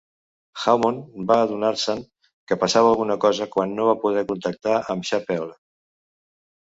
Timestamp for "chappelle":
5.11-5.53